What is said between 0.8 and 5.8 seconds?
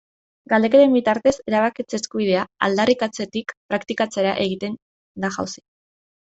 bitartez, erabakitze eskubidea aldarrikatzetik praktikatzera egiten da jauzi.